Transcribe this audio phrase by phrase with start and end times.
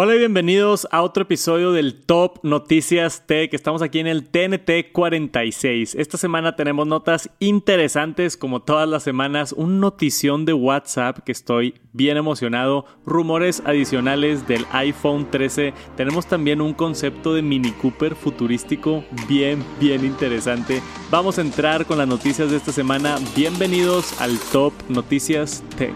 [0.00, 3.52] Hola y bienvenidos a otro episodio del Top Noticias Tech.
[3.52, 5.96] Estamos aquí en el TNT 46.
[5.96, 11.74] Esta semana tenemos notas interesantes como todas las semanas, un notición de WhatsApp que estoy
[11.92, 19.02] bien emocionado, rumores adicionales del iPhone 13, tenemos también un concepto de Mini Cooper futurístico
[19.28, 20.80] bien, bien interesante.
[21.10, 23.16] Vamos a entrar con las noticias de esta semana.
[23.34, 25.92] Bienvenidos al Top Noticias Tech.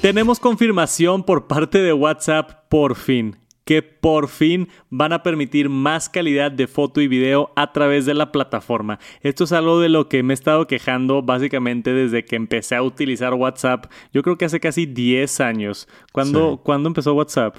[0.00, 6.08] Tenemos confirmación por parte de WhatsApp por fin que por fin van a permitir más
[6.08, 8.98] calidad de foto y video a través de la plataforma.
[9.20, 12.82] Esto es algo de lo que me he estado quejando básicamente desde que empecé a
[12.82, 13.86] utilizar WhatsApp.
[14.10, 15.86] Yo creo que hace casi 10 años.
[16.12, 17.56] ¿Cuándo, empezó WhatsApp?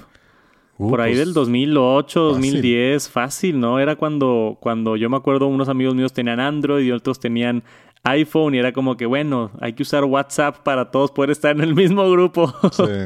[0.78, 3.78] Uh, por ahí pues, del 2008, 2010, fácil, ¿no?
[3.78, 7.62] Era cuando, cuando yo me acuerdo unos amigos míos tenían Android y otros tenían
[8.02, 11.62] iPhone y era como que, bueno, hay que usar WhatsApp para todos poder estar en
[11.62, 12.52] el mismo grupo.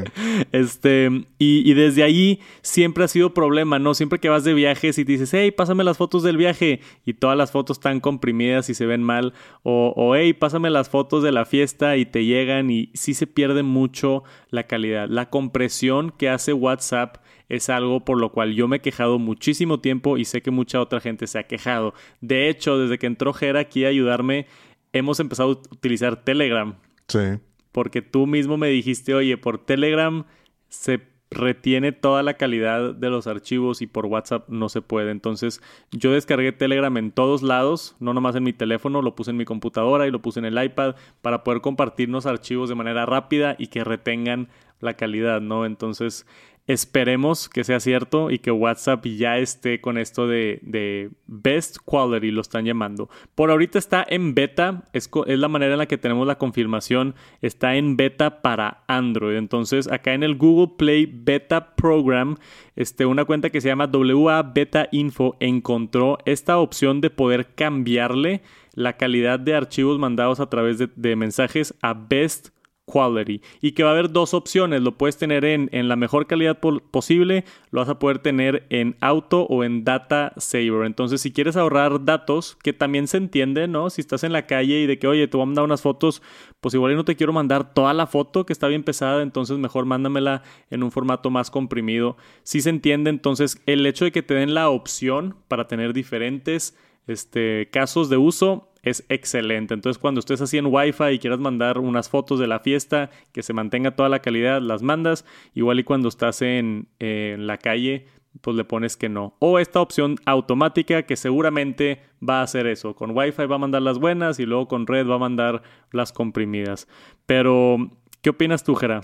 [0.51, 3.93] este, y, desde allí siempre ha sido problema, ¿no?
[3.93, 7.37] Siempre que vas de viajes y dices, hey, pásame las fotos del viaje y todas
[7.37, 9.33] las fotos están comprimidas y se ven mal.
[9.63, 13.27] O, o hey, pásame las fotos de la fiesta y te llegan y sí se
[13.27, 15.09] pierde mucho la calidad.
[15.09, 17.17] La compresión que hace WhatsApp
[17.49, 20.81] es algo por lo cual yo me he quejado muchísimo tiempo y sé que mucha
[20.81, 21.93] otra gente se ha quejado.
[22.21, 24.47] De hecho, desde que entró Jera aquí a ayudarme,
[24.95, 26.75] hemos empezado a utilizar Telegram.
[27.07, 27.39] Sí.
[27.71, 30.25] Porque tú mismo me dijiste, oye, por Telegram
[30.69, 31.01] se
[31.31, 35.11] retiene toda la calidad de los archivos y por WhatsApp no se puede.
[35.11, 39.37] Entonces yo descargué Telegram en todos lados, no nomás en mi teléfono, lo puse en
[39.37, 43.55] mi computadora y lo puse en el iPad para poder compartirnos archivos de manera rápida
[43.59, 44.47] y que retengan
[44.79, 45.65] la calidad, ¿no?
[45.65, 46.25] Entonces
[46.67, 52.41] Esperemos que sea cierto y que WhatsApp ya esté con esto de, Best Quality, lo
[52.41, 53.07] están llamando.
[53.35, 57.13] Por ahorita está en beta, es, es, la manera en la que tenemos la confirmación,
[57.43, 59.37] está en beta para Android.
[59.37, 62.37] Entonces, acá en el Google Play Beta Program,
[62.75, 68.41] este, una cuenta que se llama WA Beta Info encontró esta opción de poder cambiarle
[68.73, 72.54] la calidad de archivos mandados a través de, de mensajes a Best
[72.85, 76.27] Quality y que va a haber dos opciones, lo puedes tener en, en la mejor
[76.27, 80.85] calidad posible, lo vas a poder tener en auto o en data saver.
[80.85, 83.89] Entonces, si quieres ahorrar datos, que también se entiende, ¿no?
[83.89, 86.21] Si estás en la calle y de que, oye, te voy a mandar unas fotos,
[86.61, 89.85] pues igual no te quiero mandar toda la foto que está bien pesada, entonces mejor
[89.85, 92.17] mándamela en un formato más comprimido.
[92.43, 96.77] Si se entiende, entonces el hecho de que te den la opción para tener diferentes
[97.07, 99.73] este, casos de uso es excelente.
[99.73, 103.41] Entonces, cuando estés así en Wi-Fi y quieras mandar unas fotos de la fiesta, que
[103.41, 105.25] se mantenga toda la calidad, las mandas.
[105.55, 108.05] Igual y cuando estás en, la calle,
[108.41, 109.35] pues le pones que no.
[109.39, 112.95] O esta opción automática que seguramente va a hacer eso.
[112.95, 116.13] Con Wi-Fi va a mandar las buenas y luego con red va a mandar las
[116.13, 116.87] comprimidas.
[117.25, 117.77] Pero,
[118.21, 119.01] ¿qué opinas tú, Jera?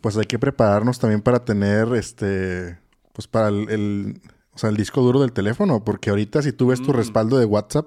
[0.00, 2.78] Pues hay que prepararnos también para tener este,
[3.14, 4.20] pues para el,
[4.54, 6.96] o sea, el disco duro del teléfono, porque ahorita si tú ves tu mm.
[6.96, 7.86] respaldo de WhatsApp,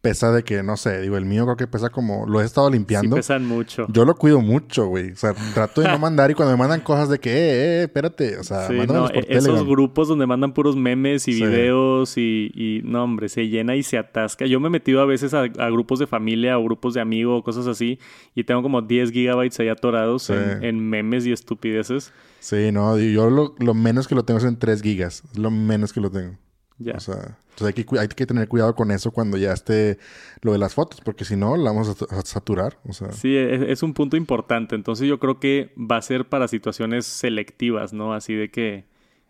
[0.00, 2.70] pesa de que, no sé, digo, el mío creo que pesa como, lo he estado
[2.70, 3.16] limpiando.
[3.16, 3.86] Sí, pesan mucho.
[3.90, 5.10] Yo lo cuido mucho, güey.
[5.10, 7.82] O sea, trato de no mandar y cuando me mandan cosas de que, eh, eh,
[7.84, 12.50] espérate, o sea, sí, no, por esos grupos donde mandan puros memes y videos y,
[12.54, 14.46] y, no, hombre, se llena y se atasca.
[14.46, 17.42] Yo me he metido a veces a, grupos de familia o grupos de amigos o
[17.42, 17.98] cosas así
[18.34, 22.12] y tengo como 10 gigabytes ahí atorados en, en, memes y estupideces.
[22.40, 25.22] Sí, no, yo lo, lo menos que lo tengo es en 3 gigas.
[25.34, 26.36] Lo menos que lo tengo.
[26.78, 26.94] Ya.
[26.94, 29.98] O sea, entonces hay que, hay que tener cuidado con eso cuando ya esté
[30.42, 32.78] lo de las fotos, porque si no, la vamos a, saturar.
[32.88, 33.10] O sea.
[33.10, 34.76] Sí, es, un punto importante.
[34.76, 38.14] Entonces yo creo que va a ser para situaciones selectivas, ¿no?
[38.14, 38.84] Así de que,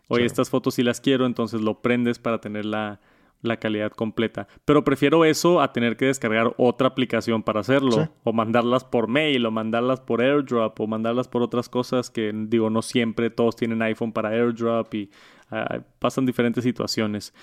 [0.09, 2.99] oye, estas fotos sí las quiero, entonces lo prendes para tener la,
[3.41, 4.47] la calidad completa.
[4.65, 8.09] Pero prefiero eso a tener que descargar otra aplicación para hacerlo.
[8.23, 12.69] O mandarlas por mail, o mandarlas por airdrop, o mandarlas por otras cosas que, digo,
[12.69, 15.09] no siempre todos tienen iPhone para airdrop y
[15.51, 17.33] Ah, pasan diferentes situaciones.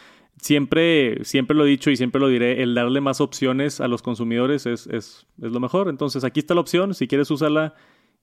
[0.40, 4.02] Siempre, siempre lo he dicho y siempre lo diré, el darle más opciones a los
[4.02, 5.88] consumidores es, es, es lo mejor.
[5.88, 7.74] Entonces aquí está la opción, si quieres usarla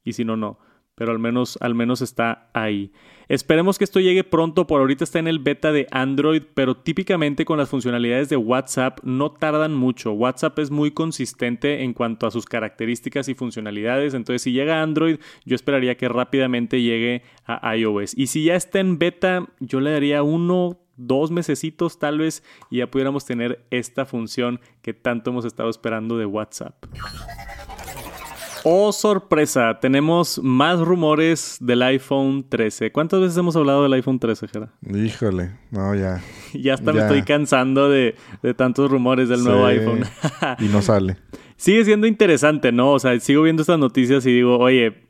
[0.03, 0.57] y si no, no
[0.95, 2.91] pero al menos, al menos está ahí.
[3.29, 7.45] Esperemos que esto llegue pronto, por ahorita está en el beta de Android, pero típicamente
[7.45, 10.11] con las funcionalidades de WhatsApp no tardan mucho.
[10.11, 14.83] WhatsApp es muy consistente en cuanto a sus características y funcionalidades, entonces si llega a
[14.83, 18.17] Android, yo esperaría que rápidamente llegue a iOS.
[18.17, 22.77] Y si ya está en beta, yo le daría uno, dos mesecitos tal vez y
[22.77, 26.85] ya pudiéramos tener esta función que tanto hemos estado esperando de WhatsApp.
[28.65, 32.93] Oh, sorpresa, tenemos más rumores del iPhone 13.
[32.93, 34.71] ¿Cuántas veces hemos hablado del iPhone 13, Jera?
[34.89, 36.21] Híjole, no, ya.
[36.53, 38.15] ya hasta me estoy cansando de,
[38.55, 40.05] tantos rumores del nuevo iPhone.
[40.59, 41.17] y no sale.
[41.57, 42.91] Sigue siendo interesante, ¿no?
[42.91, 45.07] O sea, sigo viendo estas noticias y digo, oye,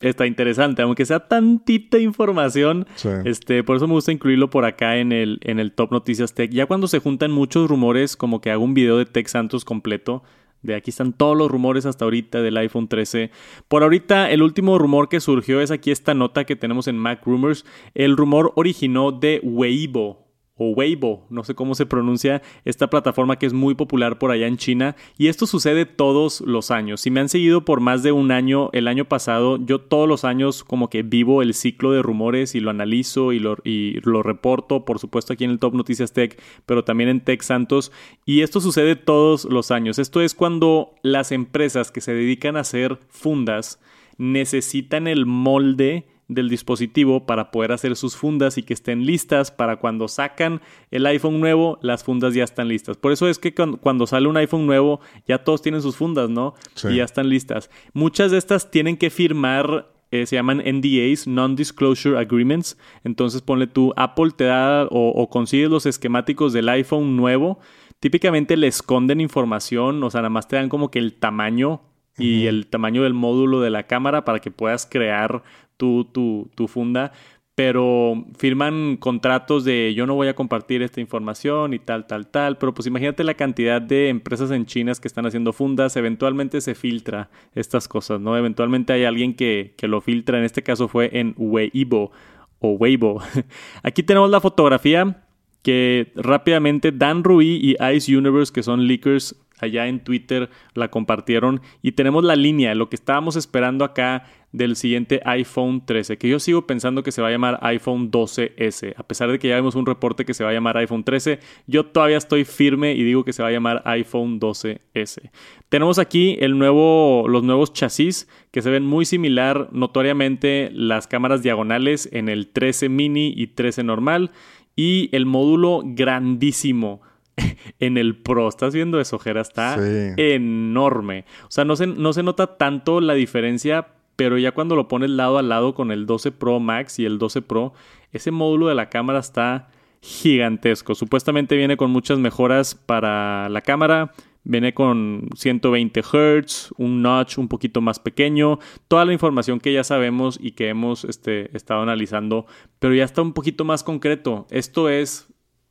[0.00, 2.86] está interesante, aunque sea tantita información.
[3.24, 6.50] Este, por eso me gusta incluirlo por acá en el, en el Top Noticias Tech.
[6.50, 10.22] Ya cuando se juntan muchos rumores, como que hago un video de Tech Santos completo.
[10.66, 13.30] De aquí están todos los rumores hasta ahorita del iPhone 13.
[13.68, 17.24] Por ahorita, el último rumor que surgió es aquí esta nota que tenemos en Mac
[17.24, 17.64] Rumors.
[17.94, 20.25] El rumor originó de Weibo
[20.58, 24.46] o Weibo, no sé cómo se pronuncia, esta plataforma que es muy popular por allá
[24.46, 24.96] en China.
[25.18, 27.02] Y esto sucede todos los años.
[27.02, 30.24] Si me han seguido por más de un año, el año pasado, yo todos los
[30.24, 34.98] años como que vivo el ciclo de rumores y lo analizo y lo, reporto, por
[34.98, 37.92] supuesto aquí en el Top Noticias Tech, pero también en Tech Santos.
[38.24, 39.98] Y esto sucede todos los años.
[39.98, 43.78] Esto es cuando las empresas que se dedican a hacer fundas
[44.16, 49.76] necesitan el molde del dispositivo para poder hacer sus fundas y que estén listas para
[49.76, 52.96] cuando sacan el iPhone nuevo, las fundas ya están listas.
[52.96, 56.54] Por eso es que cuando sale un iPhone nuevo, ya todos tienen sus fundas, ¿no?
[56.90, 57.70] Y ya están listas.
[57.92, 62.78] Muchas de estas tienen que firmar eh, se llaman NDAs, Non-Disclosure Agreements.
[63.02, 67.58] Entonces ponle tú, Apple te da o, o, consigues los esquemáticos del iPhone nuevo.
[67.98, 71.80] Típicamente le esconden información, o sea, nada más te dan como que el tamaño
[72.18, 75.42] y el tamaño del módulo de la cámara para que puedas crear
[75.76, 77.12] tu, tu, tu funda,
[77.56, 82.58] pero firman contratos de yo no voy a compartir esta información y tal, tal, tal,
[82.58, 86.74] pero pues imagínate la cantidad de empresas en China que están haciendo fundas, eventualmente se
[86.74, 88.36] filtra estas cosas, ¿no?
[88.36, 92.12] Eventualmente hay alguien que, que lo filtra, en este caso fue en Weibo
[92.58, 93.22] o Weibo.
[93.82, 95.22] Aquí tenemos la fotografía
[95.62, 101.60] que rápidamente Dan Rui y Ice Universe, que son leakers allá en Twitter, la compartieron
[101.82, 106.38] y tenemos la línea, lo que estábamos esperando acá del siguiente iPhone 13, que yo
[106.38, 109.74] sigo pensando que se va a llamar iPhone 12S, a pesar de que ya vemos
[109.74, 113.24] un reporte que se va a llamar iPhone 13, yo todavía estoy firme y digo
[113.24, 115.30] que se va a llamar iPhone 12S.
[115.68, 122.28] Tenemos aquí los nuevos chasis que se ven muy similar notoriamente las cámaras diagonales en
[122.28, 124.30] el 13 mini y 13 normal
[124.74, 127.02] y el módulo grandísimo
[127.80, 128.48] en el Pro.
[128.48, 129.40] ¿Estás viendo eso, Jera?
[129.40, 129.76] Está
[130.16, 131.24] enorme.
[131.44, 135.10] O sea, no se, no se nota tanto la diferencia, pero ya cuando lo pones
[135.10, 137.74] lado a lado con el 12 Pro Max y el 12 Pro,
[138.12, 139.68] ese módulo de la cámara está
[140.00, 140.94] gigantesco.
[140.94, 144.12] Supuestamente viene con muchas mejoras para la cámara.
[144.48, 149.82] Viene con 120 Hz, un notch un poquito más pequeño, toda la información que ya
[149.82, 152.46] sabemos y que hemos este, estado analizando,
[152.78, 154.46] pero ya está un poquito más concreto.
[154.50, 155.26] Esto es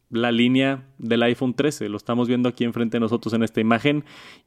[0.09, 1.89] la línea del iPhone 13.
[1.89, 4.03] Lo estamos viendo aquí enfrente de nosotros en esta imagen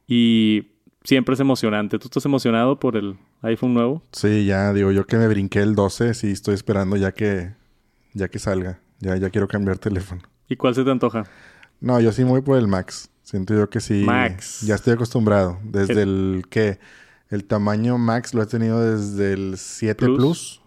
[0.07, 0.67] y
[1.03, 1.99] siempre es emocionante.
[1.99, 4.03] ¿Tú estás emocionado por el iPhone nuevo?
[4.11, 7.53] Sí, ya digo yo que me brinqué el 12, sí estoy esperando ya que
[8.13, 8.79] ya que salga.
[8.99, 10.21] Ya ya quiero cambiar teléfono.
[10.49, 11.23] ¿Y cuál se te antoja?
[11.79, 13.09] No, yo sí me voy por el Max.
[13.23, 14.03] Siento yo que sí.
[14.03, 14.61] Max.
[14.61, 15.59] Ya estoy acostumbrado.
[15.63, 16.79] Desde el, que
[17.29, 20.61] el tamaño Max lo he tenido desde el 7 Plus.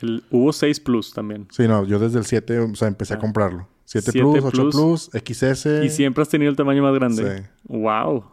[0.00, 1.46] El, hubo 6 Plus también.
[1.50, 3.20] Sí, no, yo desde el 7, o sea, empecé a ah.
[3.20, 3.68] comprarlo.
[3.88, 5.66] 7, Plus, 8 Plus, XS.
[5.82, 7.38] Y siempre has tenido el tamaño más grande.
[7.38, 7.44] Sí.
[7.68, 8.26] Wow.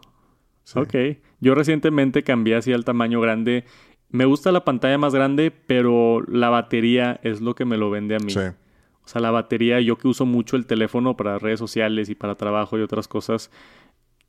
[0.74, 0.94] Ok.
[1.40, 3.64] Yo recientemente cambié así al tamaño grande.
[4.10, 8.16] Me gusta la pantalla más grande, pero la batería es lo que me lo vende
[8.16, 8.32] a mí.
[8.32, 8.38] Sí.
[8.38, 12.34] O sea, la batería, yo que uso mucho el teléfono para redes sociales y para
[12.34, 13.50] trabajo y otras cosas,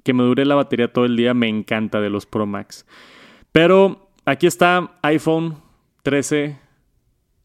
[0.03, 2.85] que me dure la batería todo el día me encanta de los Pro Max.
[3.51, 5.57] Pero aquí está iPhone
[6.03, 6.57] 13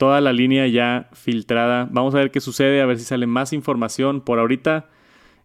[0.03, 1.89] toda la línea ya filtrada.
[1.93, 4.21] Vamos a ver qué sucede, a ver si sale más información.
[4.21, 4.89] Por ahorita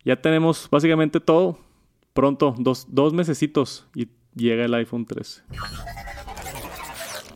[0.04, 1.60] ya tenemos básicamente todo.
[2.16, 5.44] Pronto, dos, dos mesecitos y llega el iPhone 13.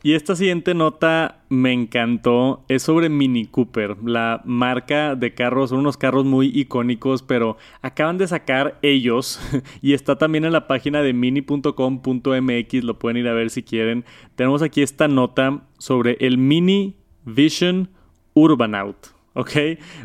[0.02, 2.66] Y esta siguiente nota me encantó.
[2.68, 5.70] Es sobre Mini Cooper, la marca de carros.
[5.70, 9.40] Son unos carros muy icónicos, pero acaban de sacar ellos.
[9.84, 12.84] y está también en la página de mini.com.mx.
[12.84, 14.06] Lo pueden ir a ver si quieren.
[14.34, 17.90] Tenemos aquí esta nota sobre el Mini Vision
[18.34, 18.98] Urbanout.
[19.34, 19.52] ¿Ok?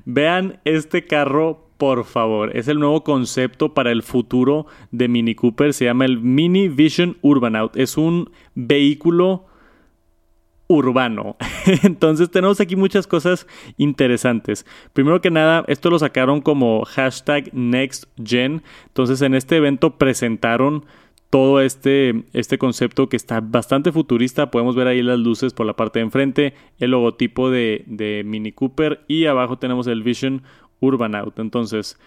[0.04, 2.56] Vean este carro, por favor.
[2.56, 5.72] Es el nuevo concepto para el futuro de Mini Cooper.
[5.72, 7.76] Se llama el Mini Vision Urbanout.
[7.76, 9.46] Es un vehículo
[10.68, 11.36] urbano.
[11.82, 13.46] Entonces tenemos aquí muchas cosas
[13.76, 14.66] interesantes.
[14.92, 18.62] Primero que nada, esto lo sacaron como hashtag NextGen.
[18.86, 20.84] Entonces en este evento presentaron
[21.30, 24.50] todo este, este concepto que está bastante futurista.
[24.50, 28.52] Podemos ver ahí las luces por la parte de enfrente, el logotipo de, de Mini
[28.52, 30.42] Cooper y abajo tenemos el Vision
[30.80, 31.38] Urban Out.
[31.38, 31.98] Entonces,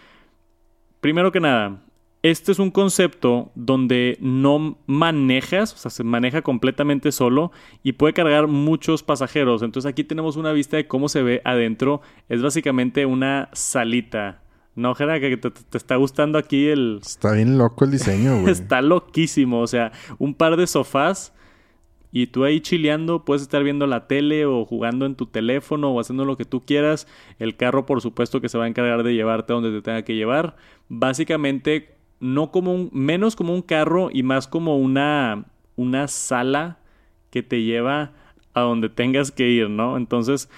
[1.02, 1.82] primero que nada,
[2.22, 8.14] este es un concepto donde no manejas, o sea, se maneja completamente solo y puede
[8.14, 9.62] cargar muchos pasajeros.
[9.62, 12.02] Entonces aquí tenemos una vista de cómo se ve adentro.
[12.28, 14.42] Es básicamente una salita
[14.76, 17.00] no, Jera, que te, está gustando aquí el...
[17.02, 18.52] Está bien loco el diseño, güey.
[18.54, 19.62] está loquísimo.
[19.62, 21.34] O sea, un par de sofás
[22.12, 26.00] y tú ahí chileando, puedes estar viendo la tele o jugando en tu teléfono o
[26.00, 27.08] haciendo lo que tú quieras.
[27.38, 30.02] El carro, por supuesto, que se va a encargar de llevarte a donde te tenga
[30.04, 30.56] que llevar.
[30.88, 35.46] Básicamente, no como un, menos como un carro y más como una,
[35.76, 36.80] una sala
[37.30, 38.14] que te lleva
[38.54, 39.96] a donde tengas que ir, ¿no?
[39.96, 40.50] Entonces,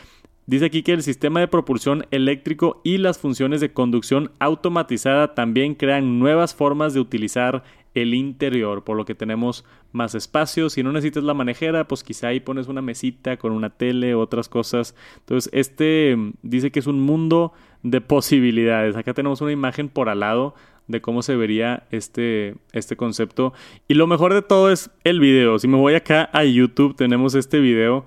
[0.46, 5.76] dice aquí que el sistema de propulsión eléctrico y las funciones de conducción automatizada también
[5.76, 10.70] crean nuevas formas de utilizar el interior, por lo que tenemos más espacio.
[10.70, 14.48] Si no necesitas la manejera, pues quizá ahí pones una mesita con una tele, otras
[14.48, 14.96] cosas.
[15.20, 18.96] Entonces, este mm, dice que es un mundo de posibilidades.
[18.96, 20.56] Acá tenemos una imagen por al lado
[20.88, 23.54] de cómo se vería este, este concepto.
[23.88, 25.60] Y lo mejor de todo es el video.
[25.60, 28.06] Si me voy acá a YouTube, tenemos este video.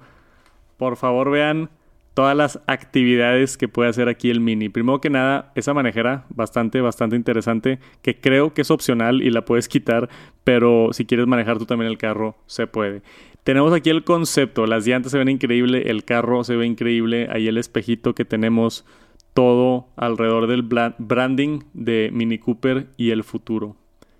[0.76, 1.70] Por favor, vean
[2.14, 4.68] todas las actividades que puede hacer aquí el Mini.
[4.68, 9.44] Primero que nada, esa manejera bastante, bastante interesante, que creo que es opcional y la
[9.44, 10.08] puedes quitar,
[10.44, 13.02] pero si quieres manejar tú también el carro, se puede.
[13.42, 17.48] Tenemos aquí el concepto, las llantas se ven increíble, el carro se ve increíble, ahí
[17.48, 18.86] el espejito que tenemos,
[19.34, 23.76] todo alrededor del branding de Mini Cooper y el futuro.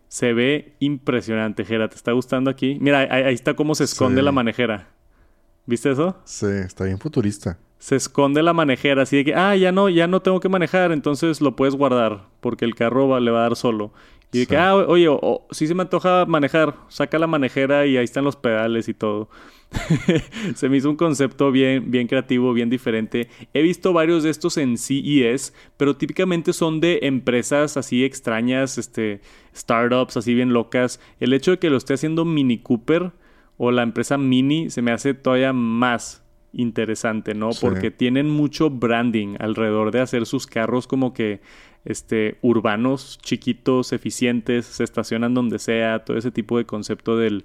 [0.09, 1.89] Se ve impresionante, Jera.
[1.89, 2.77] ¿Te está gustando aquí?
[2.81, 4.89] Mira, ahí, está cómo se esconde la manejera.
[5.67, 6.17] ¿Viste eso?
[6.25, 10.07] Sí, está bien futurista se esconde la manejera, así de que, ah, ya no, ya
[10.07, 13.57] no tengo que manejar, entonces lo puedes guardar, porque el carro le va a dar
[13.57, 13.93] solo.
[14.33, 15.07] Y de que, ah, oye,
[15.50, 19.29] si se me antoja manejar, saca la manejera y ahí están los pedales y todo.
[20.55, 23.29] se me hizo un concepto bien, bien creativo, bien diferente.
[23.53, 29.21] He visto varios de estos en CES, pero típicamente son de empresas así extrañas, este,
[29.55, 31.00] startups así bien locas.
[31.21, 33.12] El hecho de que lo esté haciendo Mini Cooper
[33.59, 36.24] o la empresa Mini se me hace todavía más
[36.54, 37.50] interesante, ¿no?
[37.61, 41.40] Porque tienen mucho branding alrededor de hacer sus carros como que
[41.84, 47.44] este urbanos, chiquitos, eficientes, se estacionan donde sea, todo ese tipo de concepto del,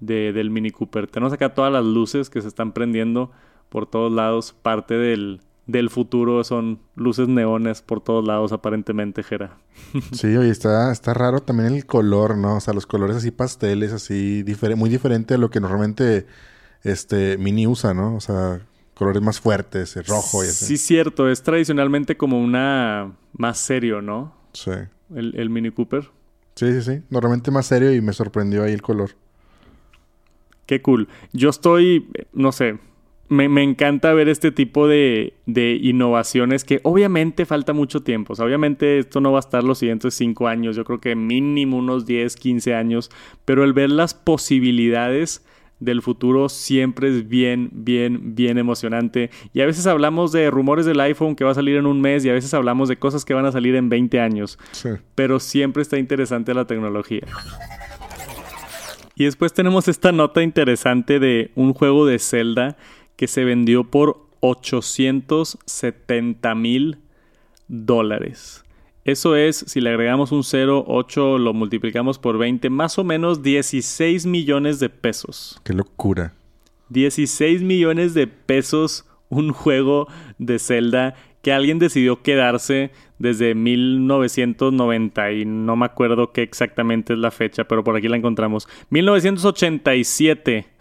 [0.00, 1.06] del Mini Cooper.
[1.08, 3.32] Tenemos acá todas las luces que se están prendiendo
[3.68, 9.56] por todos lados, parte del, del futuro son luces neones por todos lados aparentemente, Jera.
[10.12, 12.56] Sí, oye, está, está raro también el color, ¿no?
[12.56, 14.44] O sea, los colores así pasteles, así
[14.76, 16.26] muy diferente a lo que normalmente
[16.84, 18.14] este Mini usa, ¿no?
[18.14, 18.60] O sea,
[18.94, 20.66] colores más fuertes, el rojo y así.
[20.66, 21.28] Sí, cierto.
[21.28, 24.34] Es tradicionalmente como una más serio, ¿no?
[24.52, 24.70] Sí.
[25.14, 26.10] El, Mini Cooper.
[26.54, 27.02] Sí, sí, sí.
[27.10, 29.10] Normalmente más serio y me sorprendió ahí el color.
[30.66, 31.08] Qué cool.
[31.32, 32.78] Yo estoy, no sé,
[33.28, 38.32] me, encanta ver este tipo de, de, innovaciones que obviamente falta mucho tiempo.
[38.32, 40.76] O sea, obviamente esto no va a estar los siguientes cinco años.
[40.76, 43.10] Yo creo que mínimo unos 10, 15 años.
[43.44, 45.44] Pero el ver las posibilidades
[45.80, 49.30] del futuro siempre es bien, bien, bien emocionante.
[49.52, 52.24] Y a veces hablamos de rumores del iPhone que va a salir en un mes
[52.24, 54.58] y a veces hablamos de cosas que van a salir en 20 años.
[55.14, 57.26] Pero siempre está interesante la tecnología.
[59.16, 62.76] Y después tenemos esta nota interesante de un juego de Zelda
[63.16, 66.98] que se vendió por 870 mil
[67.68, 68.63] dólares.
[69.04, 73.42] Eso es, si le agregamos un 0, 8, lo multiplicamos por 20, más o menos
[73.42, 75.60] 16 millones de pesos.
[75.62, 76.32] Qué locura.
[76.88, 80.08] 16 millones de pesos un juego
[80.38, 87.18] de Zelda que alguien decidió quedarse desde 1990 y no me acuerdo qué exactamente es
[87.18, 88.66] la fecha, pero por aquí la encontramos.
[88.90, 90.66] 1987.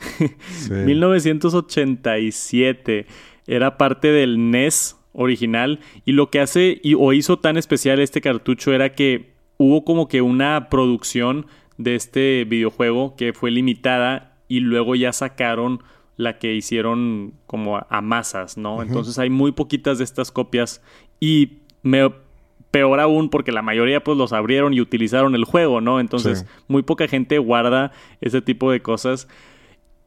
[0.54, 0.72] Sí.
[0.72, 3.06] 1987.
[3.46, 5.80] Era parte del NES original.
[6.06, 10.08] Y lo que hace y, o hizo tan especial este cartucho era que hubo como
[10.08, 11.46] que una producción
[11.78, 15.82] de este videojuego que fue limitada y luego ya sacaron
[16.16, 18.82] la que hicieron como a, masas, ¿no?
[18.84, 20.82] Entonces hay muy poquitas de estas copias
[21.20, 22.12] y me
[22.70, 26.00] peor aún porque la mayoría pues los abrieron y utilizaron el juego, ¿no?
[26.00, 27.92] Entonces muy poca gente guarda
[28.22, 29.28] ese tipo de cosas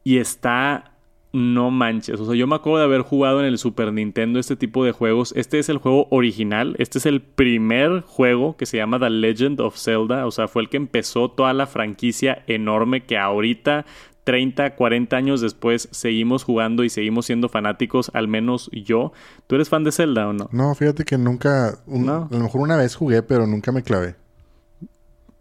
[0.03, 0.96] y está
[1.37, 2.19] no manches.
[2.19, 4.91] O sea, yo me acuerdo de haber jugado en el Super Nintendo este tipo de
[4.91, 5.33] juegos.
[5.35, 6.75] Este es el juego original.
[6.79, 10.25] Este es el primer juego que se llama The Legend of Zelda.
[10.25, 13.85] O sea, fue el que empezó toda la franquicia enorme que ahorita
[14.23, 19.13] 30, 40 años después seguimos jugando y seguimos siendo fanáticos, al menos yo.
[19.47, 20.49] ¿Tú eres fan de Zelda o no?
[20.51, 24.15] No, fíjate que nunca, a lo mejor una vez jugué, pero nunca me clavé.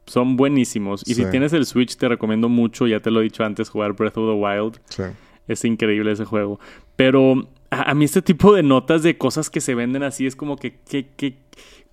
[0.06, 1.02] Son buenísimos.
[1.04, 3.94] Y si tienes el Switch, te recomiendo mucho, ya te lo he dicho antes, jugar
[3.94, 4.78] Breath of the Wild.
[4.88, 5.02] Sí.
[5.48, 6.58] Es increíble ese juego.
[6.96, 10.56] Pero a, mí este tipo de notas de cosas que se venden así es como
[10.56, 10.78] que,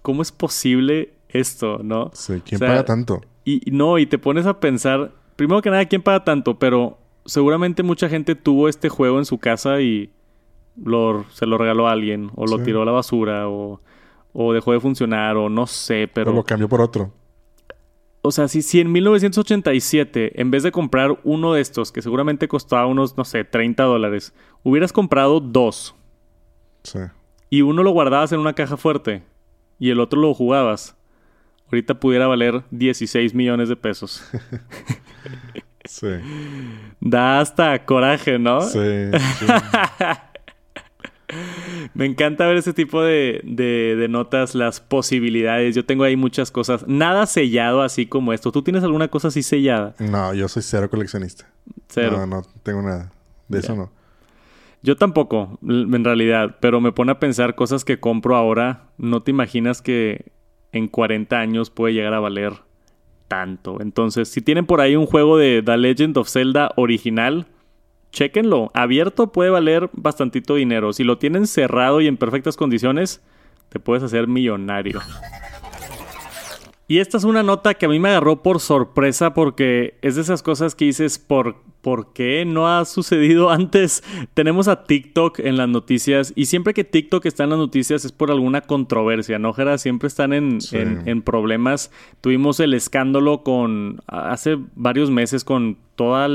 [0.02, 2.12] ¿cómo es posible esto, no?
[2.14, 3.22] Sí, ¿quién paga tanto?
[3.46, 6.58] Y no, y te pones a pensar, primero que nada, ¿quién paga tanto?
[6.58, 10.12] Pero seguramente mucha gente tuvo este juego en su casa y
[10.82, 13.82] lo, se lo regaló a alguien, o lo tiró a la basura, o,
[14.34, 16.32] o dejó de funcionar, o no sé, pero...
[16.32, 17.12] O lo cambió por otro.
[18.26, 22.48] O sea, si, si en 1987, en vez de comprar uno de estos, que seguramente
[22.48, 25.94] costaba unos, no sé, 30 dólares, hubieras comprado dos.
[26.84, 27.00] Sí.
[27.50, 29.24] Y uno lo guardabas en una caja fuerte
[29.78, 30.96] y el otro lo jugabas.
[31.66, 34.24] Ahorita pudiera valer 16 millones de pesos.
[35.86, 36.08] Sí.
[37.02, 38.62] Da hasta coraje, ¿no?
[38.62, 38.80] Sí.
[39.40, 39.46] sí.
[41.94, 45.76] Me encanta ver ese tipo de, de, de, notas, las posibilidades.
[45.76, 46.88] Yo tengo ahí muchas cosas.
[46.88, 48.52] Nada sellado así como esto.
[48.52, 49.94] ¿Tú tienes alguna cosa así sellada?
[50.00, 51.50] No, yo soy cero coleccionista.
[51.88, 52.18] Cero.
[52.18, 53.12] No, no tengo nada.
[53.48, 53.92] De eso no.
[54.82, 56.58] Yo tampoco, en realidad.
[56.60, 58.90] Pero me pone a pensar cosas que compro ahora.
[58.98, 60.32] No te imaginas que
[60.72, 62.54] en 40 años puede llegar a valer
[63.28, 63.80] tanto.
[63.82, 67.48] Entonces, si tienen por ahí un juego de The Legend of Zelda original,
[68.14, 68.72] chéquenlo.
[68.74, 70.94] Abierto puede valer bastantito dinero.
[70.94, 73.22] Si lo tienen cerrado y en perfectas condiciones,
[73.68, 75.02] te puedes hacer millonario.
[76.88, 80.22] Y esta es una nota que a mí me agarró por sorpresa porque es de
[80.22, 84.04] esas cosas que dices, ¿por, ¿por qué no ha sucedido antes?
[84.34, 88.12] Tenemos a TikTok en las noticias y siempre que TikTok está en las noticias es
[88.12, 89.78] por alguna controversia, ¿no, Jera?
[89.78, 90.78] Siempre están en, Sí.
[90.78, 91.92] en, en problemas.
[92.22, 96.32] Tuvimos el escándalo con hace varios meses con todos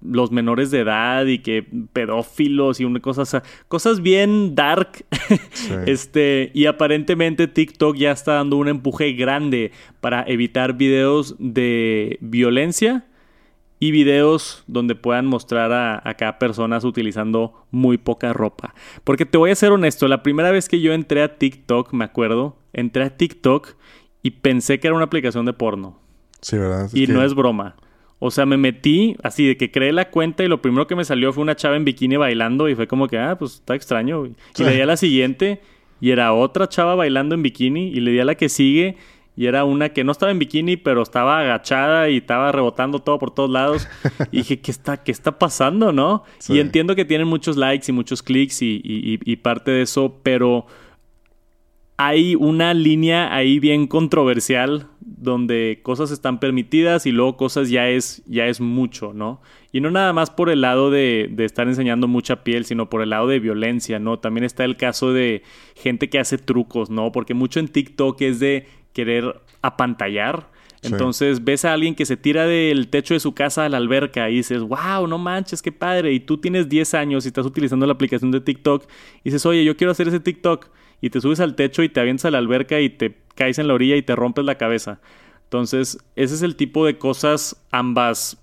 [0.00, 5.04] los menores de edad y que pedófilos y una cosa, o sea, cosas bien dark.
[5.52, 5.72] Sí.
[5.86, 13.04] Este, y aparentemente TikTok ya está dando un empuje grande para evitar videos de violencia
[13.82, 18.74] y videos donde puedan mostrar a, a cada personas utilizando muy poca ropa.
[19.02, 22.04] Porque te voy a ser honesto, la primera vez que yo entré a TikTok, me
[22.04, 23.70] acuerdo, entré a TikTok
[24.22, 25.98] y pensé que era una aplicación de porno.
[26.40, 26.90] Sí, ¿verdad?
[26.92, 27.74] Y que- no es broma.
[28.20, 31.04] O sea, me metí así de que creé la cuenta y lo primero que me
[31.04, 34.26] salió fue una chava en bikini bailando y fue como que, ah, pues está extraño.
[34.26, 34.62] Y Sí.
[34.62, 35.60] le di a la siguiente
[36.00, 38.96] y era otra chava bailando en bikini y le di a la que sigue
[39.36, 43.18] y era una que no estaba en bikini pero estaba agachada y estaba rebotando todo
[43.18, 43.88] por todos lados.
[44.30, 46.24] y dije, ¿qué está, qué está pasando, no?
[46.38, 46.54] Sí.
[46.54, 49.82] Y entiendo que tienen muchos likes y muchos clics y, y- y- y parte de
[49.82, 50.66] eso, pero
[51.98, 58.22] hay una línea ahí bien controversial donde cosas están permitidas y luego cosas ya es,
[58.26, 59.40] ya es mucho, ¿no?
[59.72, 63.02] Y no nada más por el lado de, de estar enseñando mucha piel, sino por
[63.02, 64.18] el lado de violencia, ¿no?
[64.18, 65.42] También está el caso de
[65.76, 67.12] gente que hace trucos, ¿no?
[67.12, 70.50] Porque mucho en TikTok es de querer apantallar.
[70.82, 70.88] Sí.
[70.90, 74.28] Entonces ves a alguien que se tira del techo de su casa a la alberca
[74.30, 76.12] y dices, wow, no manches, qué padre.
[76.12, 78.84] Y tú tienes 10 años y estás utilizando la aplicación de TikTok
[79.22, 80.68] y dices, oye, yo quiero hacer ese TikTok.
[81.00, 83.68] Y te subes al techo y te avientas a la alberca y te caes en
[83.68, 85.00] la orilla y te rompes la cabeza.
[85.44, 88.42] Entonces, ese es el tipo de cosas, ambas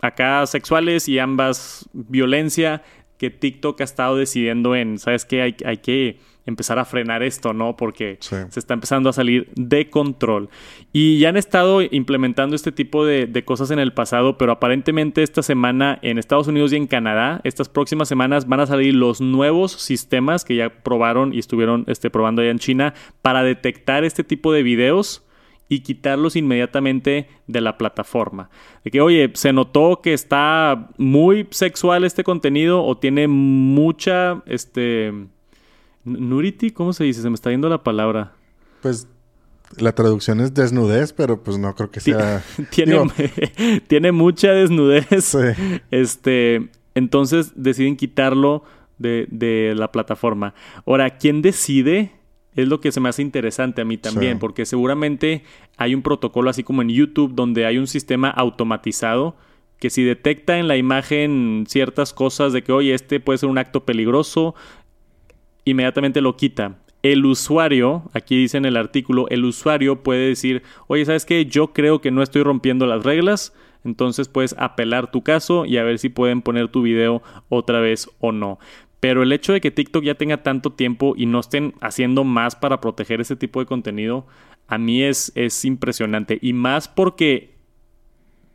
[0.00, 2.82] acá sexuales y ambas violencia,
[3.18, 5.42] que TikTok ha estado decidiendo en, ¿sabes qué?
[5.42, 7.76] Hay, hay que empezar a frenar esto, ¿no?
[7.76, 8.36] Porque Sí.
[8.48, 10.48] se está empezando a salir de control.
[10.92, 15.22] Y ya han estado implementando este tipo de, de cosas en el pasado, pero aparentemente
[15.22, 19.20] esta semana en Estados Unidos y en Canadá, estas próximas semanas van a salir los
[19.20, 24.24] nuevos sistemas que ya probaron y estuvieron este, probando allá en China para detectar este
[24.24, 25.24] tipo de videos
[25.68, 28.50] y quitarlos inmediatamente de la plataforma.
[28.84, 35.12] De que, oye, se notó que está muy sexual este contenido o tiene mucha, este,
[36.04, 37.22] nudity, ¿cómo se dice?
[37.22, 38.32] Se me está yendo la palabra.
[38.80, 39.06] Pues
[39.78, 42.42] la traducción es desnudez, pero pues no creo que sea.
[42.70, 43.06] Tiene, Digo,
[43.88, 45.06] tiene mucha desnudez.
[45.24, 45.38] sí.
[45.90, 48.64] Este, entonces deciden quitarlo
[48.98, 50.54] de, de la plataforma.
[50.86, 52.12] Ahora, ¿quién decide?
[52.54, 54.38] Es lo que se me hace interesante a mí también, Sí.
[54.40, 55.42] porque seguramente
[55.78, 59.36] hay un protocolo así como en YouTube donde hay un sistema automatizado
[59.78, 63.58] que si detecta en la imagen ciertas cosas de que, oye, este puede ser un
[63.58, 64.54] acto peligroso,
[65.64, 66.78] inmediatamente lo quita.
[67.02, 71.46] El usuario, aquí dice en el artículo, el usuario puede decir, oye, ¿sabes qué?
[71.46, 73.52] Yo creo que no estoy rompiendo las reglas,
[73.84, 78.08] entonces puedes apelar tu caso y a ver si pueden poner tu video otra vez
[78.20, 78.58] o no.
[79.00, 82.54] Pero el hecho de que TikTok ya tenga tanto tiempo y no estén haciendo más
[82.54, 84.26] para proteger ese tipo de contenido,
[84.68, 86.38] a mí es, es impresionante.
[86.40, 87.56] Y más porque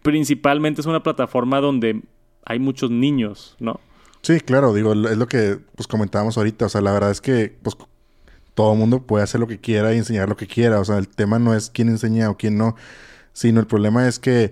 [0.03, 2.01] principalmente es una plataforma donde
[2.45, 3.81] hay muchos niños, ¿no?
[4.21, 6.65] Sí, claro, digo, es lo que pues comentábamos ahorita.
[6.65, 7.77] O sea, la verdad es que pues
[8.55, 10.79] todo el mundo puede hacer lo que quiera y enseñar lo que quiera.
[10.79, 12.75] O sea, el tema no es quién enseña o quién no,
[13.31, 14.51] sino el problema es que,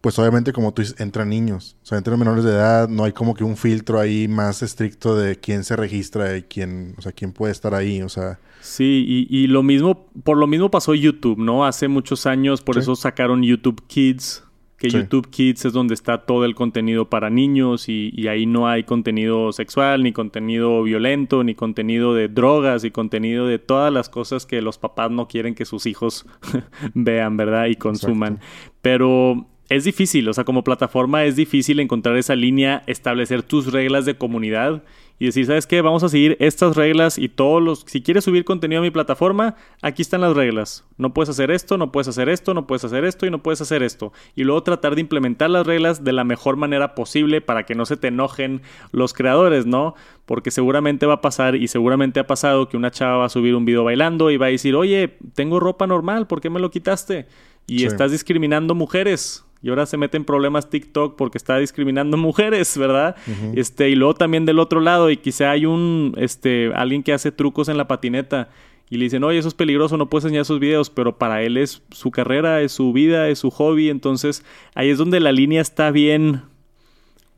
[0.00, 1.76] pues obviamente como tú dices, entran niños.
[1.82, 5.16] O sea, entran menores de edad, no hay como que un filtro ahí más estricto
[5.16, 8.00] de quién se registra y quién, o sea, quién puede estar ahí.
[8.02, 11.66] O sea, Sí, y, y lo mismo, por lo mismo pasó YouTube, ¿no?
[11.66, 12.80] Hace muchos años, por Sí.
[12.82, 14.43] eso sacaron YouTube Kids,
[14.90, 18.68] que YouTube Kids es donde está todo el contenido para niños y, y, ahí no
[18.68, 24.08] hay contenido sexual, ni contenido violento, ni contenido de drogas y contenido de todas las
[24.08, 26.26] cosas que los papás no quieren que sus hijos
[26.94, 27.66] vean, ¿verdad?
[27.66, 28.40] Y consuman.
[28.82, 34.04] Pero es difícil, o sea, como plataforma es difícil encontrar esa línea, establecer tus reglas
[34.04, 34.82] de comunidad
[35.18, 35.80] y decir, ¿sabes qué?
[35.80, 37.84] Vamos a seguir estas reglas y todos los...
[37.86, 40.84] Si quieres subir contenido a mi plataforma, aquí están las reglas.
[40.98, 43.60] No puedes hacer esto, no puedes hacer esto, no puedes hacer esto y no puedes
[43.60, 44.12] hacer esto.
[44.34, 47.86] Y luego tratar de implementar las reglas de la mejor manera posible para que no
[47.86, 49.94] se te enojen los creadores, ¿no?
[50.26, 53.54] Porque seguramente va a pasar y seguramente ha pasado que una chava va a subir
[53.54, 56.70] un video bailando y va a decir, oye, tengo ropa normal, ¿por qué me lo
[56.70, 57.26] quitaste?
[57.66, 62.76] Y estás discriminando mujeres y ahora se mete en problemas TikTok porque está discriminando mujeres,
[62.76, 63.16] ¿verdad?
[63.54, 67.32] Este, y luego también del otro lado, y quizá hay un, este, alguien que hace
[67.32, 68.50] trucos en la patineta
[68.90, 71.56] y le dicen, oye, eso es peligroso, no puedes enseñar esos videos, pero para él
[71.56, 75.62] es su carrera, es su vida, es su hobby, entonces ahí es donde la línea
[75.62, 76.42] está bien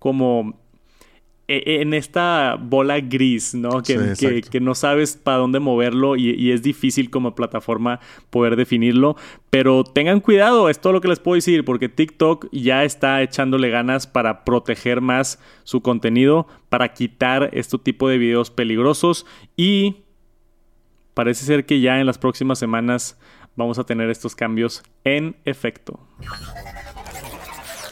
[0.01, 0.59] como
[1.49, 3.83] en esta bola gris, ¿no?
[3.83, 9.17] Que, que, no sabes para dónde moverlo y, es difícil como plataforma poder definirlo.
[9.51, 13.71] Pero tengan cuidado, es todo lo que les puedo decir, porque TikTok ya está echándole
[13.71, 19.25] ganas para proteger más su contenido, para quitar este tipo de videos peligrosos
[19.57, 19.99] y
[21.15, 23.19] parece ser que ya en las próximas semanas
[23.55, 26.01] vamos a tener estos cambios en efecto.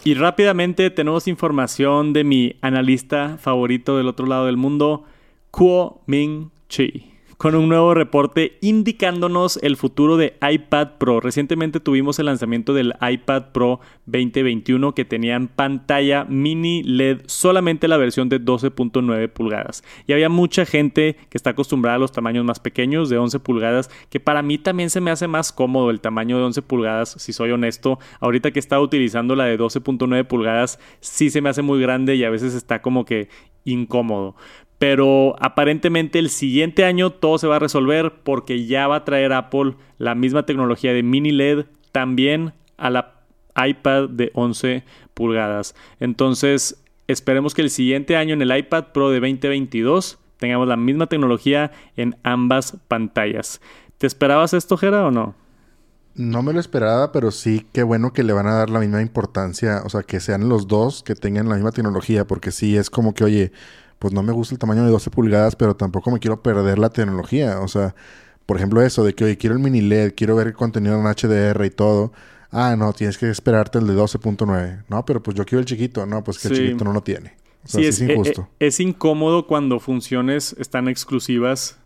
[0.04, 5.04] Y rápidamente tenemos información de mi analista favorito del otro lado del mundo,
[5.50, 7.13] Kuo Ming Chi
[7.44, 11.20] con un nuevo reporte indicándonos el futuro de iPad Pro.
[11.20, 17.86] Recientemente tuvimos el lanzamiento del iPad Pro 2021 que tenía en pantalla mini LED solamente
[17.86, 19.84] la versión de 12.9 pulgadas.
[20.06, 23.90] Y había mucha gente que está acostumbrada a los tamaños más pequeños de 11 pulgadas,
[24.08, 27.34] que para mí también se me hace más cómodo el tamaño de 11 pulgadas, si
[27.34, 27.98] soy honesto.
[28.20, 32.24] Ahorita que estaba utilizando la de 12.9 pulgadas, sí se me hace muy grande y
[32.24, 33.28] a veces está como que
[33.64, 34.34] incómodo.
[34.78, 39.32] Pero aparentemente el siguiente año todo se va a resolver porque ya va a traer
[39.32, 43.14] Apple la misma tecnología de mini LED también a la
[43.56, 44.84] iPad de 11
[45.14, 45.74] pulgadas.
[46.00, 51.06] Entonces esperemos que el siguiente año en el iPad Pro de 2022 tengamos la misma
[51.06, 53.60] tecnología en ambas pantallas.
[53.98, 55.34] ¿Te esperabas esto, Jera, o no?
[56.14, 59.02] No me lo esperaba, pero sí, qué bueno que le van a dar la misma
[59.02, 62.88] importancia, o sea, que sean los dos que tengan la misma tecnología, porque sí, es
[62.88, 63.52] como que, oye,
[64.04, 66.90] pues no me gusta el tamaño de 12 pulgadas, pero tampoco me quiero perder la
[66.90, 67.60] tecnología.
[67.60, 67.94] O sea,
[68.44, 71.06] por ejemplo, eso de que, oye, quiero el mini LED, quiero ver el contenido en
[71.06, 72.12] HDR y todo.
[72.50, 74.84] Ah, no, tienes que esperarte el de 12.9.
[74.90, 76.04] No, pero pues yo quiero el chiquito.
[76.04, 77.34] No, pues que el chiquito no lo tiene.
[77.64, 78.46] O sea, sí, es, injusto.
[78.58, 81.78] Es, es, incómodo cuando funciones están exclusivas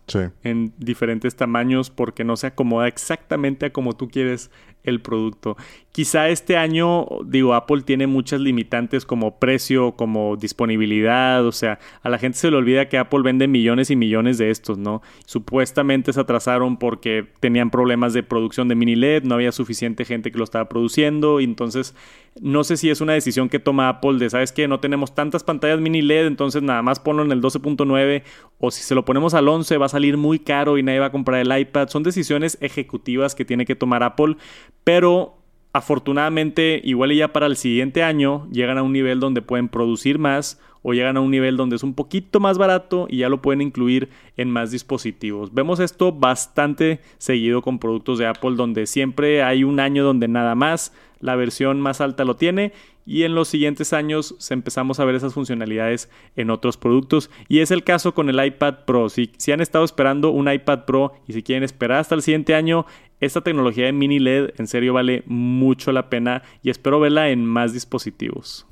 [0.43, 4.51] en diferentes tamaños porque no se acomoda exactamente a como tú quieres
[4.83, 5.57] el producto.
[5.91, 12.09] Quizá este año, digo, Apple tiene muchas limitantes como precio, como disponibilidad, o sea, a
[12.09, 15.01] la gente se le olvida que Apple vende millones y millones de estos, ¿no?
[15.25, 20.31] Supuestamente se atrasaron porque tenían problemas de producción de mini LED, no había suficiente gente
[20.31, 21.95] que lo estaba produciendo, y entonces
[22.39, 24.67] no sé si es una decisión que toma Apple de, ¿sabes qué?
[24.67, 28.23] No tenemos tantas pantallas mini LED, entonces nada más ponlo en el 12.9,
[28.59, 31.11] o si se lo ponemos al 11 va a muy caro y nadie va a
[31.11, 31.89] comprar el iPad.
[31.89, 34.37] Son decisiones ejecutivas que tiene que tomar Apple,
[34.83, 35.37] pero
[35.73, 40.59] afortunadamente igual ya para el siguiente año llegan a un nivel donde pueden producir más
[40.81, 43.61] o llegan a un nivel donde es un poquito más barato y ya lo pueden
[43.61, 45.53] incluir en más dispositivos.
[45.53, 50.55] Vemos esto bastante seguido con productos de Apple donde siempre hay un año donde nada
[50.55, 52.71] más la versión más alta lo tiene
[53.05, 57.71] y en los siguientes años empezamos a ver esas funcionalidades en otros productos y es
[57.71, 59.09] el caso con el iPad Pro.
[59.09, 62.53] Si, si han estado esperando un iPad Pro y si quieren esperar hasta el siguiente
[62.53, 62.85] año,
[63.19, 67.45] esta tecnología de mini LED en serio vale mucho la pena y espero verla en
[67.45, 68.67] más dispositivos.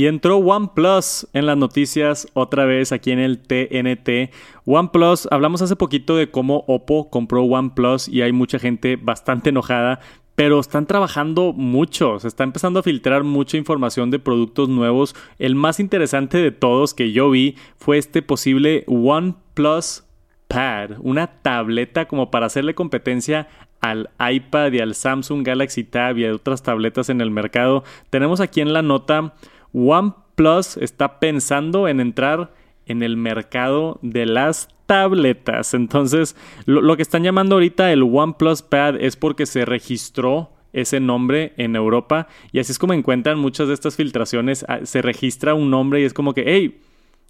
[0.00, 4.32] Y entró OnePlus en las noticias otra vez aquí en el TNT.
[4.64, 10.00] OnePlus, hablamos hace poquito de cómo Oppo compró OnePlus y hay mucha gente bastante enojada
[10.36, 15.14] pero están trabajando mucho, se está empezando a filtrar mucha información de productos nuevos.
[15.38, 20.04] El más interesante de todos que yo vi fue este posible OnePlus
[20.48, 23.48] Pad, una tableta como para hacerle competencia
[23.82, 27.84] al iPad y al Samsung Galaxy Tab y a otras tabletas en el mercado.
[28.08, 29.34] Tenemos aquí en la nota
[29.72, 32.52] OnePlus está pensando en entrar
[32.86, 35.74] en el mercado de las tabletas.
[35.74, 36.34] Entonces,
[36.66, 41.76] lo, que están llamando ahorita el OnePlus Pad es porque se registró ese nombre en
[41.76, 44.64] Europa y así es como encuentran muchas de estas filtraciones.
[44.68, 46.80] Ah, se registra un nombre y es como que, hey,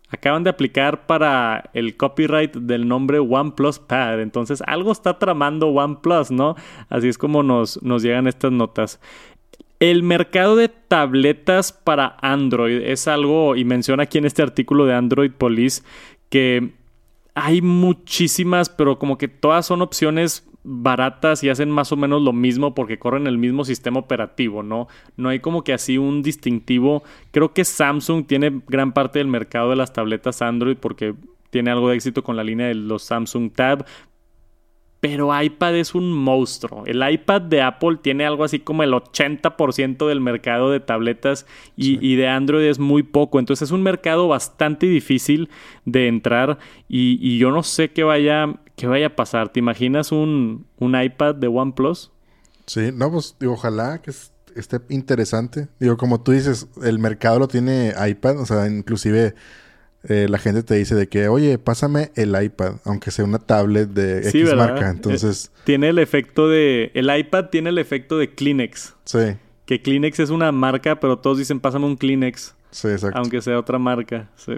[0.09, 4.21] acaban de aplicar para el copyright del nombre OnePlus Pad.
[4.21, 6.57] Entonces, algo está tramando OnePlus, ¿no?
[6.89, 9.01] Así es como nos, nos llegan estas notas.
[9.81, 14.95] El mercado de tabletas para Android es algo, y menciona aquí en este artículo de
[14.95, 15.83] Android Police,
[16.29, 16.75] que
[17.35, 22.35] hay muchísimas, pero como que todas son opciones baratas y hacen más o menos lo
[22.35, 24.89] mismo porque corren el mismo sistema operativo, ¿no?
[25.17, 27.03] No hay como que así un distintivo.
[27.31, 31.15] Creo que Samsung tiene gran parte del mercado de las tabletas Android porque
[31.49, 33.87] tiene algo de éxito con la línea de los Samsung Tab,
[35.01, 36.85] pero iPad es un monstruo.
[36.87, 42.17] El iPad de Apple tiene algo así como el 80% del mercado de tabletas y,
[42.17, 43.39] de Android es muy poco.
[43.39, 45.49] Entonces es un mercado bastante difícil
[45.87, 49.49] de entrar y, yo no sé qué vaya, qué vaya a pasar.
[49.49, 52.13] ¿Te imaginas un, un iPad de OnePlus?
[52.67, 54.11] Sí, no, pues digo, ojalá que
[54.55, 55.69] esté interesante.
[55.79, 59.35] Digo, como tú dices, el mercado lo tiene iPad, o sea, inclusive
[60.05, 63.91] eh, la gente te dice de que, oye, pásame el iPad, aunque sea una tablet
[63.91, 64.89] de X marca.
[64.89, 65.47] Entonces.
[65.55, 66.91] Eh, tiene el efecto de.
[66.95, 68.95] El iPad tiene el efecto de Kleenex.
[69.05, 69.37] Sí.
[69.67, 72.55] Que Kleenex es una marca, pero todos dicen, pásame un Kleenex.
[72.71, 73.19] Sí, exacto.
[73.19, 74.31] Aunque sea otra marca.
[74.37, 74.55] Sí.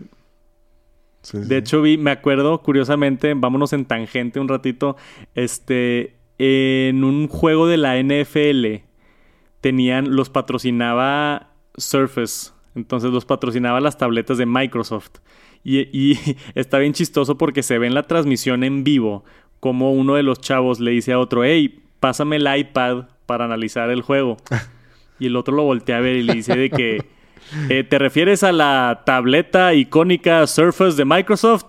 [1.33, 4.97] de hecho, vi, me acuerdo, curiosamente, vámonos en tangente un ratito.
[5.35, 6.17] Este.
[6.39, 8.85] En un juego de la NFL.
[9.61, 10.15] Tenían.
[10.15, 12.52] Los patrocinaba Surface.
[12.75, 15.19] Entonces los patrocinaba las tabletas de Microsoft.
[15.65, 16.19] Y,
[16.55, 19.25] está bien chistoso porque se ve en la transmisión en vivo
[19.61, 23.91] como uno de los chavos le dice a otro, hey, pásame el iPad para analizar
[23.91, 24.37] el juego.
[25.21, 27.05] y el otro lo voltea a ver y le dice de que
[27.69, 31.65] eh, ¿Te refieres a la tableta icónica Surface de Microsoft?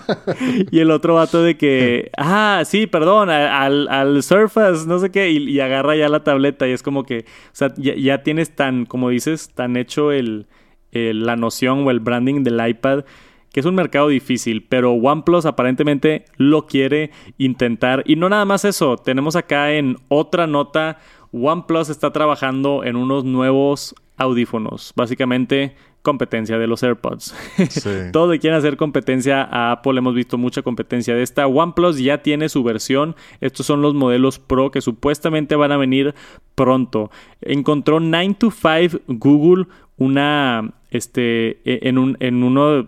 [0.70, 5.58] y el otro vato de que, ah, sí, perdón, al, Surface, no sé qué, y,
[5.60, 9.50] agarra ya la tableta y es como que, o sea, ya, tienes tan, como dices,
[9.54, 10.46] tan hecho el,
[10.92, 13.04] la noción o el branding del iPad
[13.52, 18.02] que es un mercado difícil, pero OnePlus aparentemente lo quiere intentar.
[18.06, 20.98] Y no nada más eso, tenemos acá en otra nota,
[21.32, 24.92] OnePlus está trabajando en unos nuevos audífonos.
[24.94, 27.34] Básicamente competencia de los AirPods.
[28.12, 29.98] Todo quieren hacer competencia a Apple.
[29.98, 31.46] Hemos visto mucha competencia de esta.
[31.46, 33.16] OnePlus ya tiene su versión.
[33.40, 36.14] Estos son los modelos Pro que supuestamente van a venir
[36.54, 37.10] pronto.
[37.40, 42.86] Encontró 9 to 5 Google una este e, en un en uno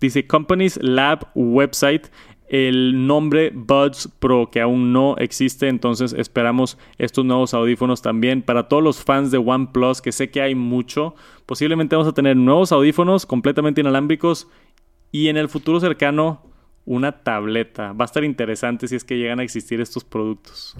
[0.00, 2.08] dice Companies Lab website
[2.48, 8.68] el nombre Buds Pro que aún no existe, entonces esperamos estos nuevos audífonos también para
[8.68, 11.14] todos los fans de OnePlus, que sé que hay mucho,
[11.46, 14.48] posiblemente vamos a tener nuevos audífonos completamente inalámbricos
[15.10, 16.42] y en el futuro cercano
[16.84, 17.92] una tableta.
[17.92, 20.76] Va a estar interesante si es que llegan a existir estos productos.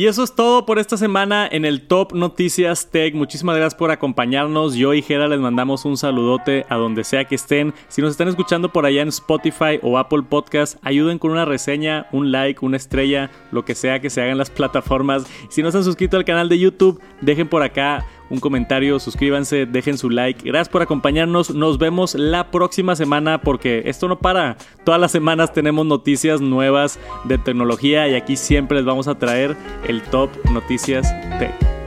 [0.00, 3.14] Y eso es todo por esta semana en el Top Noticias Tech.
[3.14, 4.74] Muchísimas gracias por acompañarnos.
[4.74, 7.74] Yo y Jera les mandamos un saludote a donde sea que estén.
[7.88, 12.06] Si nos están escuchando por allá en Spotify o Apple Podcast, ayuden con una reseña,
[12.12, 15.26] un like, una estrella, lo que sea que se haga en las plataformas.
[15.50, 19.66] Si no se han suscrito al canal de YouTube, dejen por acá un comentario, suscríbanse,
[19.66, 20.46] dejen su like.
[20.46, 21.54] Gracias por acompañarnos.
[21.54, 24.56] Nos vemos la próxima semana porque esto no para.
[24.84, 29.56] Todas las semanas tenemos noticias nuevas de tecnología y aquí siempre les vamos a traer
[29.86, 31.79] el top noticias tech.